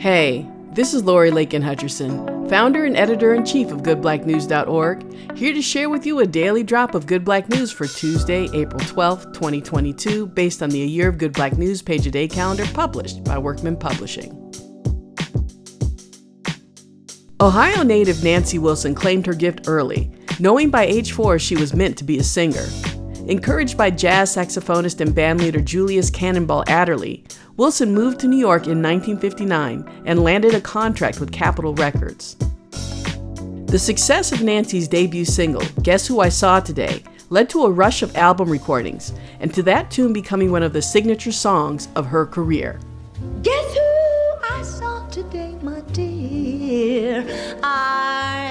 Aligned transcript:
Hey, 0.00 0.46
this 0.72 0.94
is 0.94 1.04
Lori 1.04 1.30
Lakin 1.30 1.60
Hutcherson, 1.60 2.48
founder 2.48 2.86
and 2.86 2.96
editor 2.96 3.34
in 3.34 3.44
chief 3.44 3.70
of 3.70 3.82
GoodBlackNews.org, 3.82 5.36
here 5.36 5.52
to 5.52 5.60
share 5.60 5.90
with 5.90 6.06
you 6.06 6.20
a 6.20 6.26
daily 6.26 6.62
drop 6.62 6.94
of 6.94 7.06
Good 7.06 7.22
Black 7.22 7.50
News 7.50 7.70
for 7.70 7.86
Tuesday, 7.86 8.48
April 8.54 8.80
12th, 8.80 9.34
2022, 9.34 10.28
based 10.28 10.62
on 10.62 10.70
the 10.70 10.82
A 10.82 10.86
Year 10.86 11.10
of 11.10 11.18
Good 11.18 11.34
Black 11.34 11.58
News 11.58 11.82
page 11.82 12.06
a 12.06 12.10
day 12.10 12.26
calendar 12.26 12.64
published 12.72 13.22
by 13.24 13.36
Workman 13.36 13.76
Publishing. 13.76 14.32
Ohio 17.38 17.82
native 17.82 18.24
Nancy 18.24 18.58
Wilson 18.58 18.94
claimed 18.94 19.26
her 19.26 19.34
gift 19.34 19.68
early, 19.68 20.10
knowing 20.38 20.70
by 20.70 20.86
age 20.86 21.12
four 21.12 21.38
she 21.38 21.56
was 21.56 21.74
meant 21.74 21.98
to 21.98 22.04
be 22.04 22.16
a 22.16 22.24
singer. 22.24 22.64
Encouraged 23.28 23.76
by 23.76 23.90
jazz 23.90 24.34
saxophonist 24.34 25.00
and 25.00 25.14
bandleader 25.14 25.64
Julius 25.64 26.10
Cannonball 26.10 26.64
Adderley, 26.66 27.22
Wilson 27.56 27.94
moved 27.94 28.18
to 28.20 28.26
New 28.26 28.38
York 28.38 28.62
in 28.62 28.82
1959 28.82 30.02
and 30.06 30.24
landed 30.24 30.54
a 30.54 30.60
contract 30.60 31.20
with 31.20 31.30
Capitol 31.30 31.74
Records. 31.74 32.36
The 33.66 33.78
success 33.78 34.32
of 34.32 34.42
Nancy's 34.42 34.88
debut 34.88 35.24
single, 35.24 35.62
Guess 35.82 36.06
Who 36.06 36.20
I 36.20 36.28
Saw 36.28 36.58
Today, 36.60 37.04
led 37.28 37.48
to 37.50 37.66
a 37.66 37.70
rush 37.70 38.02
of 38.02 38.16
album 38.16 38.50
recordings, 38.50 39.12
and 39.38 39.54
to 39.54 39.62
that 39.62 39.90
tune 39.90 40.12
becoming 40.12 40.50
one 40.50 40.64
of 40.64 40.72
the 40.72 40.82
signature 40.82 41.30
songs 41.30 41.88
of 41.94 42.06
her 42.06 42.26
career. 42.26 42.80
Guess 43.42 43.74
who 43.74 43.80
I 44.50 44.62
saw 44.64 45.06
today, 45.08 45.56
my 45.62 45.80
dear? 45.92 47.22
Never 47.62 48.49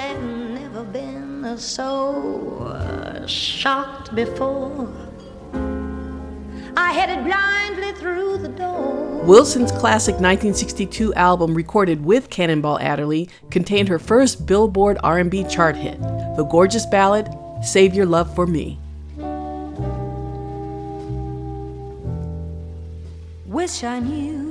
so 1.57 2.57
uh, 2.67 3.25
shocked 3.27 4.13
before. 4.15 4.87
I 6.77 6.93
headed 6.93 7.25
blindly 7.25 7.93
through 7.93 8.37
the 8.37 8.49
door. 8.49 9.23
Wilson's 9.23 9.71
classic 9.71 10.13
1962 10.15 11.13
album 11.13 11.53
recorded 11.53 12.05
with 12.05 12.29
Cannonball 12.29 12.79
Adderley 12.79 13.29
contained 13.51 13.89
her 13.89 13.99
first 13.99 14.45
Billboard 14.45 14.97
R&B 15.03 15.43
chart 15.45 15.75
hit, 15.75 15.99
the 16.35 16.47
gorgeous 16.49 16.85
ballad 16.85 17.27
Save 17.61 17.93
Your 17.93 18.05
Love 18.05 18.33
for 18.33 18.47
Me. 18.47 18.79
Wish 23.45 23.83
I 23.83 23.99
knew 23.99 24.49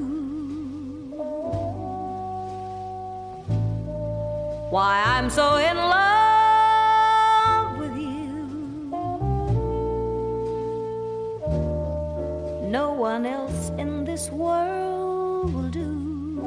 why 4.70 5.02
I'm 5.06 5.30
so 5.30 5.56
in 5.56 5.76
love 5.76 6.17
one 13.18 13.26
else 13.26 13.70
in 13.78 14.04
this 14.04 14.30
world 14.30 15.52
will 15.52 15.68
do. 15.70 16.38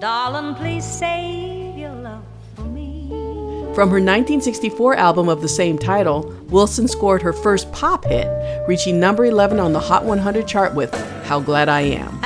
Darling, 0.00 0.54
please 0.54 0.82
save 0.82 1.76
your 1.76 1.92
love 1.92 2.24
for 2.56 2.62
me. 2.62 3.10
From 3.74 3.90
her 3.90 4.00
1964 4.00 4.94
album 4.94 5.28
of 5.28 5.42
the 5.42 5.48
same 5.48 5.76
title, 5.78 6.34
Wilson 6.48 6.88
scored 6.88 7.20
her 7.20 7.34
first 7.34 7.70
pop 7.72 8.06
hit, 8.06 8.26
reaching 8.66 8.98
number 8.98 9.26
11 9.26 9.60
on 9.60 9.74
the 9.74 9.80
Hot 9.80 10.06
100 10.06 10.48
chart 10.48 10.74
with 10.74 10.90
How 11.26 11.38
Glad 11.40 11.68
I 11.68 11.82
Am. 11.82 12.18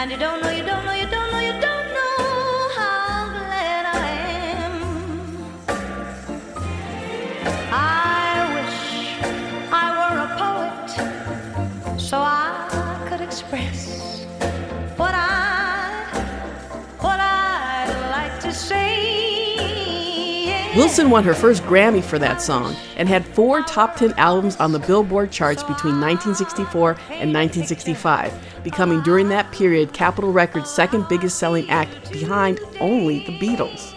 Wilson 20.76 21.08
won 21.08 21.22
her 21.22 21.34
first 21.34 21.62
Grammy 21.62 22.02
for 22.02 22.18
that 22.18 22.42
song 22.42 22.74
and 22.96 23.08
had 23.08 23.24
four 23.24 23.62
top 23.62 23.94
10 23.94 24.12
albums 24.16 24.56
on 24.56 24.72
the 24.72 24.80
Billboard 24.80 25.30
charts 25.30 25.62
between 25.62 26.00
1964 26.00 26.90
and 27.10 27.32
1965, 27.32 28.34
becoming 28.64 29.00
during 29.02 29.28
that 29.28 29.52
period 29.52 29.92
Capitol 29.92 30.32
Records' 30.32 30.68
second 30.68 31.06
biggest 31.06 31.38
selling 31.38 31.70
act 31.70 32.10
behind 32.10 32.58
only 32.80 33.24
the 33.24 33.38
Beatles. 33.38 33.94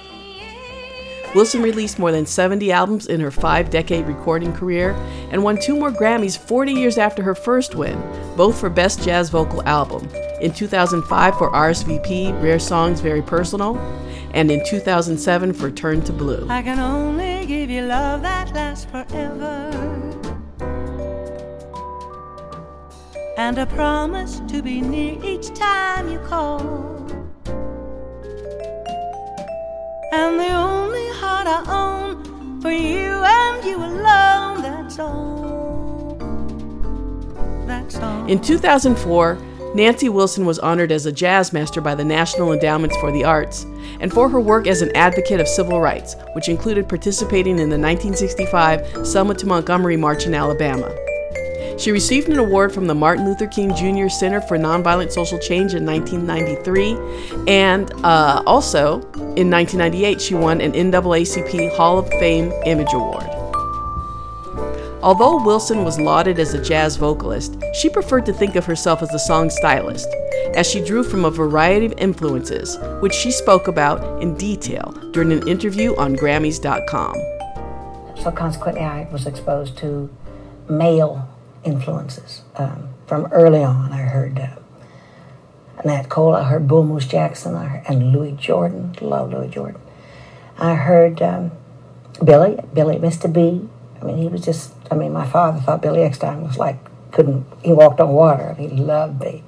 Wilson 1.35 1.61
released 1.61 1.99
more 1.99 2.11
than 2.11 2.25
70 2.25 2.71
albums 2.71 3.07
in 3.07 3.19
her 3.19 3.31
five 3.31 3.69
decade 3.69 4.05
recording 4.05 4.53
career 4.53 4.91
and 5.31 5.43
won 5.43 5.57
two 5.57 5.75
more 5.75 5.91
Grammys 5.91 6.37
40 6.37 6.73
years 6.73 6.97
after 6.97 7.21
her 7.21 7.35
first 7.35 7.75
win, 7.75 8.01
both 8.35 8.59
for 8.59 8.69
Best 8.69 9.03
Jazz 9.03 9.29
Vocal 9.29 9.61
Album. 9.67 10.07
In 10.41 10.53
2005 10.53 11.37
for 11.37 11.51
RSVP, 11.51 12.41
Rare 12.41 12.59
Songs 12.59 13.01
Very 13.01 13.21
Personal, 13.21 13.77
and 14.33 14.51
in 14.51 14.63
2007 14.65 15.53
for 15.53 15.69
Turn 15.71 16.01
to 16.03 16.13
Blue. 16.13 16.47
I 16.49 16.61
can 16.61 16.79
only 16.79 17.45
give 17.45 17.69
you 17.69 17.81
love 17.83 18.21
that 18.21 18.53
lasts 18.53 18.85
forever. 18.85 19.73
And 23.37 23.57
a 23.59 23.65
promise 23.67 24.41
to 24.47 24.61
be 24.63 24.81
near 24.81 25.23
each 25.23 25.53
time 25.53 26.09
you 26.09 26.19
call. 26.19 26.59
And 30.11 30.39
the 30.39 30.66
Own 31.67 32.61
for 32.61 32.71
you 32.71 33.23
and 33.23 33.65
you 33.65 33.77
alone, 33.77 34.61
that's 34.61 34.99
all. 34.99 36.17
That's 37.65 37.95
all. 37.97 38.25
In 38.27 38.41
2004, 38.41 39.37
Nancy 39.75 40.09
Wilson 40.09 40.45
was 40.45 40.59
honored 40.59 40.91
as 40.91 41.05
a 41.05 41.11
jazz 41.11 41.53
master 41.53 41.81
by 41.81 41.93
the 41.93 42.03
National 42.03 42.53
Endowments 42.53 42.97
for 42.97 43.11
the 43.11 43.23
Arts 43.23 43.65
and 43.99 44.11
for 44.11 44.29
her 44.29 44.39
work 44.39 44.65
as 44.65 44.81
an 44.81 44.95
advocate 44.95 45.39
of 45.39 45.47
civil 45.47 45.79
rights, 45.81 46.15
which 46.33 46.49
included 46.49 46.89
participating 46.89 47.59
in 47.59 47.69
the 47.69 47.77
1965 47.77 49.05
Selma 49.05 49.35
to 49.35 49.45
Montgomery 49.45 49.97
March 49.97 50.25
in 50.25 50.33
Alabama. 50.33 50.95
She 51.77 51.91
received 51.91 52.27
an 52.29 52.39
award 52.39 52.73
from 52.73 52.87
the 52.87 52.95
Martin 52.95 53.25
Luther 53.25 53.45
King 53.45 53.75
Jr. 53.75 54.09
Center 54.09 54.41
for 54.41 54.57
Nonviolent 54.57 55.11
Social 55.11 55.37
Change 55.37 55.75
in 55.75 55.85
1993, 55.85 57.45
and 57.47 57.93
uh, 58.03 58.41
also 58.47 59.01
in 59.35 59.51
1998 59.51 60.19
she 60.19 60.33
won 60.33 60.59
an 60.59 60.71
NAACP 60.71 61.75
Hall 61.75 61.99
of 61.99 62.09
Fame 62.13 62.51
Image 62.65 62.93
Award. 62.93 63.29
Although 65.03 65.43
Wilson 65.43 65.85
was 65.85 65.99
lauded 65.99 66.39
as 66.39 66.55
a 66.55 66.63
jazz 66.63 66.95
vocalist, 66.95 67.55
she 67.75 67.89
preferred 67.89 68.25
to 68.25 68.33
think 68.33 68.55
of 68.55 68.65
herself 68.65 69.03
as 69.03 69.13
a 69.13 69.19
song 69.19 69.51
stylist, 69.51 70.07
as 70.55 70.67
she 70.67 70.83
drew 70.83 71.03
from 71.03 71.25
a 71.25 71.29
variety 71.29 71.85
of 71.85 71.93
influences, 71.99 72.79
which 73.01 73.13
she 73.13 73.29
spoke 73.29 73.67
about 73.67 74.19
in 74.23 74.33
detail 74.33 74.91
during 75.11 75.31
an 75.31 75.47
interview 75.47 75.95
on 75.97 76.15
Grammys.com. 76.15 77.13
So 78.23 78.31
consequently, 78.31 78.81
I 78.83 79.07
was 79.11 79.27
exposed 79.27 79.77
to 79.77 80.09
male 80.67 81.29
influences 81.67 82.41
um, 82.55 82.89
from 83.05 83.27
early 83.31 83.63
on. 83.63 83.91
I 83.91 84.01
heard 84.01 84.39
uh, 84.39 84.55
Nat 85.85 86.09
Cole, 86.09 86.33
I 86.33 86.43
heard 86.43 86.67
Bull 86.67 86.83
Moose 86.83 87.05
Jackson, 87.05 87.55
I 87.55 87.65
heard, 87.65 87.83
and 87.87 88.11
Louis 88.13 88.31
Jordan. 88.31 88.95
Love 89.01 89.31
Louis 89.31 89.49
Jordan. 89.49 89.79
I 90.57 90.73
heard 90.73 91.21
um, 91.21 91.51
Billy, 92.23 92.57
Billy, 92.73 92.97
Mr. 92.97 93.31
B. 93.31 93.67
I 94.01 94.05
mean, 94.05 94.17
he 94.17 94.27
was 94.27 94.41
just. 94.41 94.73
I 94.89 94.95
mean, 94.95 95.11
my 95.11 95.27
father 95.27 95.59
thought 95.59 95.81
Billy 95.81 95.99
Eckstine 95.99 96.47
was 96.47 96.57
like 96.57 96.77
couldn't. 97.11 97.45
He 97.63 97.73
walked 97.73 97.99
on 97.99 98.09
water. 98.09 98.55
He 98.55 98.67
loved 98.67 99.21
me. 99.21 99.43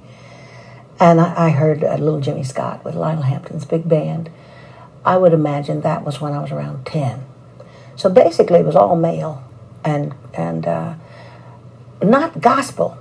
And 0.98 1.20
I, 1.20 1.46
I 1.46 1.50
heard 1.50 1.82
uh, 1.82 1.94
Little 1.94 2.20
Jimmy 2.20 2.44
Scott 2.44 2.84
with 2.84 2.94
Lionel 2.94 3.22
Hampton's 3.22 3.64
big 3.64 3.88
band. 3.88 4.30
I 5.04 5.16
would 5.16 5.32
imagine 5.32 5.80
that 5.80 6.04
was 6.04 6.20
when 6.20 6.32
I 6.32 6.40
was 6.40 6.50
around 6.50 6.84
ten. 6.84 7.24
So 7.96 8.10
basically, 8.10 8.60
it 8.60 8.66
was 8.66 8.76
all 8.76 8.96
male, 8.96 9.42
and 9.84 10.14
and 10.34 10.66
uh, 10.66 10.94
not 12.02 12.40
gospel. 12.40 12.96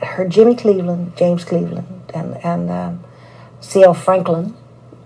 I 0.00 0.06
heard 0.06 0.30
Jimmy 0.30 0.54
Cleveland, 0.54 1.16
James 1.16 1.44
Cleveland, 1.44 2.12
and 2.14 2.36
and 2.44 2.70
um, 2.70 3.04
C.L. 3.60 3.94
Franklin, 3.94 4.54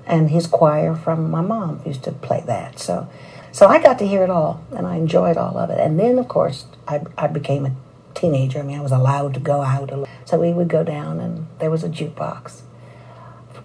and 0.07 0.31
his 0.31 0.47
choir 0.47 0.95
from 0.95 1.31
my 1.31 1.41
mom 1.41 1.81
used 1.87 2.03
to 2.05 2.13
play 2.13 2.43
that. 2.47 2.79
So, 2.79 3.09
so 3.53 3.67
I 3.69 3.81
got 3.81 3.99
to 4.01 4.07
hear 4.07 4.23
it 4.25 4.31
all, 4.31 4.65
and 4.77 4.87
I 4.87 4.97
enjoyed 4.97 5.37
all 5.37 5.57
of 5.57 5.71
it. 5.71 5.79
And 5.79 5.99
then, 5.99 6.19
of 6.19 6.29
course, 6.29 6.67
I 6.87 7.03
I 7.17 7.27
became 7.29 7.67
a 7.67 7.73
teenager. 8.15 8.59
I 8.59 8.63
mean, 8.63 8.79
I 8.79 8.83
was 8.83 8.93
allowed 8.93 9.35
to 9.35 9.41
go 9.41 9.63
out. 9.63 9.91
So 10.25 10.39
we 10.39 10.53
would 10.53 10.69
go 10.69 10.83
down, 10.85 11.21
and 11.21 11.47
there 11.59 11.71
was 11.71 11.85
a 11.85 11.89
jukebox 11.89 12.63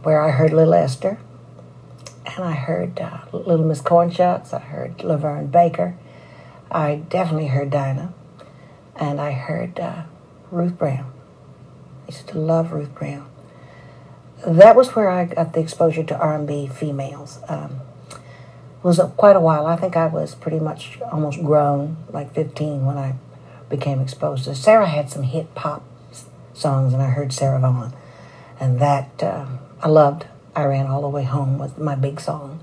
where 0.03 0.21
I 0.21 0.31
heard 0.31 0.53
Little 0.53 0.73
Esther, 0.73 1.17
and 2.25 2.45
I 2.45 2.53
heard 2.53 2.99
uh, 2.99 3.19
Little 3.31 3.65
Miss 3.65 3.81
Cornshucks. 3.81 4.53
I 4.53 4.59
heard 4.59 4.97
LaVern 4.99 5.51
Baker. 5.51 5.97
I 6.71 6.95
definitely 7.09 7.47
heard 7.47 7.69
Dinah, 7.69 8.13
and 8.95 9.19
I 9.19 9.31
heard 9.31 9.79
uh, 9.79 10.03
Ruth 10.51 10.77
Brown. 10.77 11.11
I 12.03 12.11
used 12.11 12.27
to 12.29 12.37
love 12.37 12.71
Ruth 12.71 12.93
Brown. 12.95 13.27
That 14.45 14.75
was 14.75 14.95
where 14.95 15.09
I 15.09 15.25
got 15.25 15.53
the 15.53 15.59
exposure 15.59 16.03
to 16.03 16.17
R&B 16.17 16.67
females. 16.67 17.39
Um, 17.47 17.81
it 18.11 18.83
was 18.83 18.99
quite 19.17 19.35
a 19.35 19.39
while. 19.39 19.65
I 19.65 19.75
think 19.75 19.97
I 19.97 20.05
was 20.05 20.35
pretty 20.35 20.59
much 20.59 20.99
almost 21.11 21.43
grown, 21.43 21.97
like 22.11 22.33
15, 22.33 22.85
when 22.85 22.97
I 22.97 23.15
became 23.69 23.99
exposed 23.99 24.43
to. 24.45 24.55
Sarah 24.55 24.87
had 24.87 25.09
some 25.09 25.23
hit 25.23 25.55
pop 25.55 25.83
songs, 26.53 26.93
and 26.93 27.01
I 27.01 27.07
heard 27.09 27.33
Sarah 27.33 27.59
Vaughan. 27.59 27.93
and 28.59 28.79
that 28.79 29.23
uh, 29.23 29.45
I 29.81 29.87
loved. 29.87 30.25
I 30.55 30.63
ran 30.65 30.87
all 30.87 31.01
the 31.01 31.09
way 31.09 31.23
home 31.23 31.57
with 31.57 31.77
my 31.77 31.95
big 31.95 32.21
song. 32.21 32.61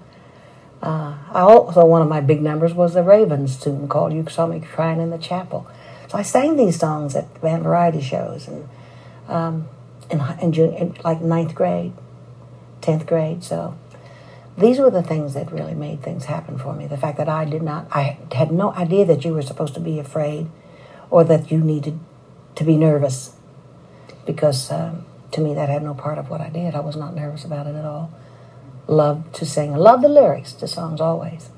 Uh, 0.83 1.17
I 1.31 1.41
also 1.41 1.85
one 1.85 2.03
of 2.03 2.09
my 2.09 2.21
big 2.21 2.43
numbers 2.43 2.75
was 2.75 2.95
the 2.95 3.03
Ravens 3.03 3.57
tune 3.57 3.87
called 3.89 4.13
"You 4.13 4.27
Saw 4.29 4.47
Me 4.47 4.61
Crying 4.61 5.01
in 5.01 5.11
the 5.11 5.19
Chapel." 5.19 5.67
So 6.13 6.19
I 6.19 6.23
sang 6.25 6.59
these 6.59 6.79
songs 6.79 7.17
at 7.17 7.41
band 7.41 7.63
variety 7.63 8.03
shows 8.03 8.47
and 8.47 8.69
um, 9.29 9.67
in, 10.11 10.21
in, 10.43 10.53
in 10.53 10.95
like 11.03 11.23
ninth 11.23 11.55
grade, 11.55 11.95
tenth 12.83 13.07
grade. 13.07 13.43
So 13.43 13.79
these 14.59 14.79
were 14.79 14.91
the 14.91 15.03
things 15.03 15.33
that 15.33 15.51
really 15.51 15.73
made 15.73 16.03
things 16.03 16.27
happen 16.27 16.59
for 16.59 16.75
me. 16.75 16.87
The 16.87 16.99
fact 16.99 17.17
that 17.17 17.31
I 17.31 17.47
did 17.47 17.63
not, 17.63 17.87
I 17.91 18.19
had 18.31 18.53
no 18.53 18.75
idea 18.75 19.07
that 19.07 19.25
you 19.25 19.33
were 19.33 19.41
supposed 19.41 19.73
to 19.73 19.81
be 19.81 19.99
afraid 19.99 20.51
or 21.09 21.25
that 21.25 21.51
you 21.51 21.61
needed 21.61 21.99
to 22.57 22.65
be 22.65 22.77
nervous 22.77 23.35
because 24.27 24.71
um, 24.71 25.07
to 25.31 25.41
me 25.41 25.55
that 25.55 25.71
had 25.71 25.83
no 25.83 25.95
part 25.95 26.19
of 26.19 26.29
what 26.29 26.43
I 26.43 26.51
did. 26.51 26.75
I 26.75 26.81
was 26.81 26.95
not 26.95 27.15
nervous 27.15 27.43
about 27.43 27.67
it 27.67 27.75
at 27.75 27.87
all. 27.87 28.13
Loved 28.87 29.35
to 29.37 29.47
sing. 29.47 29.75
Loved 29.75 30.05
the 30.05 30.11
lyrics 30.11 30.53
to 30.53 30.69
songs 30.69 31.01
always. 31.01 31.49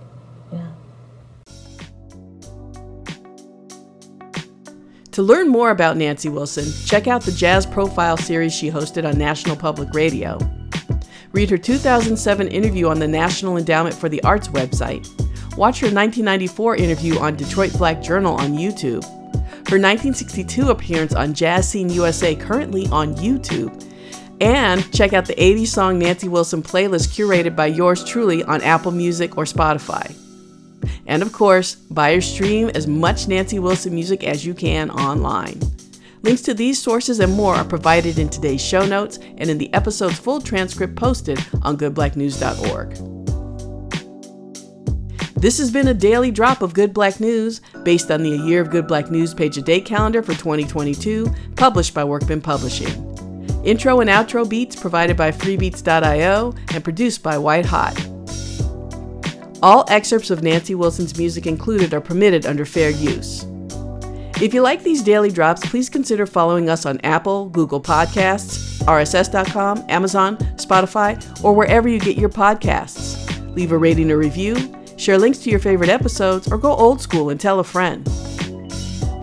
To 5.15 5.23
learn 5.23 5.49
more 5.49 5.71
about 5.71 5.97
Nancy 5.97 6.29
Wilson, 6.29 6.65
check 6.87 7.07
out 7.07 7.23
the 7.23 7.31
Jazz 7.31 7.67
Profile 7.67 8.17
series 8.17 8.53
she 8.53 8.69
hosted 8.69 9.09
on 9.09 9.17
National 9.17 9.55
Public 9.55 9.95
Radio. 9.95 10.41
Read 11.31 11.51
her 11.51 11.57
2007 11.57 12.49
interview 12.49 12.89
on 12.89 12.99
the 12.99 13.07
National 13.07 13.57
Endowment 13.57 13.95
for 13.95 14.09
the 14.09 14.21
Arts 14.25 14.49
website. 14.49 15.07
Watch 15.57 15.79
her 15.79 15.87
1994 15.87 16.75
interview 16.75 17.17
on 17.21 17.37
Detroit 17.37 17.73
Black 17.75 18.03
Journal 18.03 18.35
on 18.35 18.55
YouTube. 18.55 19.05
Her 19.69 19.79
1962 19.79 20.71
appearance 20.71 21.15
on 21.15 21.33
Jazz 21.33 21.69
Scene 21.69 21.91
USA 21.91 22.35
currently 22.35 22.89
on 22.89 23.15
YouTube. 23.15 23.89
And 24.41 24.93
check 24.93 25.13
out 25.13 25.27
the 25.27 25.41
80 25.41 25.67
song 25.67 25.99
Nancy 26.01 26.27
Wilson 26.27 26.61
playlist 26.61 27.15
curated 27.15 27.55
by 27.55 27.67
yours 27.67 28.03
truly 28.03 28.43
on 28.43 28.63
Apple 28.63 28.91
Music 28.91 29.39
or 29.39 29.45
Spotify. 29.45 30.24
And 31.07 31.23
of 31.23 31.33
course, 31.33 31.75
buy 31.75 32.13
or 32.13 32.21
stream 32.21 32.71
as 32.75 32.87
much 32.87 33.29
Nancy 33.29 33.59
Wilson 33.59 33.95
music 33.95 34.25
as 34.25 34.45
you 34.45 34.55
can 34.55 34.91
online. 34.91 35.61
Links 36.23 36.43
to 36.43 36.55
these 36.55 36.81
sources 36.81 37.21
and 37.21 37.33
more 37.35 37.55
are 37.55 37.65
provided 37.65 38.19
in 38.19 38.31
today's 38.31 38.63
show 38.63 38.87
notes 38.87 39.19
and 39.37 39.51
in 39.51 39.59
the 39.59 39.73
episode's 39.75 40.19
full 40.19 40.41
transcript 40.41 40.97
posted 40.97 41.39
on 41.63 41.77
goodblacknews.org. 41.77 43.15
This 45.37 45.59
has 45.59 45.71
been 45.71 45.89
a 45.89 45.95
daily 45.95 46.31
drop 46.31 46.63
of 46.63 46.73
Good 46.73 46.95
Black 46.95 47.21
News 47.21 47.61
based 47.83 48.11
on 48.11 48.23
the 48.23 48.33
A 48.33 48.47
Year 48.47 48.63
of 48.63 48.71
Good 48.71 48.87
Black 48.87 49.11
News 49.11 49.35
page 49.35 49.59
a 49.59 49.61
day 49.61 49.83
calendar 49.83 50.23
for 50.23 50.33
2022, 50.33 51.31
published 51.57 51.93
by 51.93 52.03
Workman 52.03 52.41
Publishing. 52.41 53.11
Intro 53.63 54.01
and 54.01 54.09
outro 54.09 54.49
beats 54.49 54.75
provided 54.75 55.19
by 55.19 55.31
freebeats.io 55.31 56.55
and 56.73 56.83
produced 56.83 57.23
by 57.23 57.37
White 57.37 57.67
Hot. 57.67 58.14
All 59.65 59.87
excerpts 59.89 60.29
of 60.29 60.43
Nancy 60.43 60.75
Wilson's 60.75 61.17
music 61.17 61.47
included 61.47 61.95
are 61.95 62.01
permitted 62.03 62.45
under 62.45 62.67
fair 62.67 62.91
use. 62.91 63.47
If 64.39 64.53
you 64.53 64.61
like 64.61 64.83
these 64.83 65.03
daily 65.03 65.31
drops, 65.31 65.65
please 65.65 65.89
consider 65.89 66.27
following 66.27 66.69
us 66.69 66.85
on 66.85 67.01
Apple, 67.03 67.49
Google 67.49 67.81
Podcasts, 67.81 68.83
RSS.com, 68.83 69.87
Amazon, 69.89 70.37
Spotify, 70.57 71.43
or 71.43 71.55
wherever 71.55 71.89
you 71.89 71.99
get 71.99 72.19
your 72.19 72.29
podcasts. 72.29 73.17
Leave 73.55 73.73
a 73.73 73.79
rating 73.79 74.11
or 74.11 74.19
review, 74.19 74.55
share 74.99 75.17
links 75.17 75.39
to 75.39 75.49
your 75.49 75.61
favorite 75.61 75.89
episodes, 75.89 76.47
or 76.53 76.59
go 76.59 76.77
old 76.77 77.01
school 77.01 77.31
and 77.31 77.41
tell 77.41 77.59
a 77.59 77.65
friend. 77.65 78.07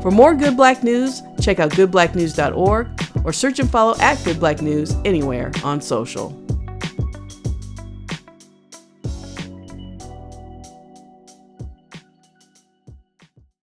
For 0.01 0.09
more 0.09 0.33
Good 0.33 0.57
Black 0.57 0.83
News, 0.83 1.21
check 1.39 1.59
out 1.59 1.69
goodblacknews.org 1.73 2.87
or 3.23 3.31
search 3.31 3.59
and 3.59 3.69
follow 3.69 3.95
at 3.99 4.15
Good 4.25 4.39
Black 4.39 4.63
News 4.63 4.95
anywhere 5.05 5.51
on 5.63 5.81
social. 5.81 6.40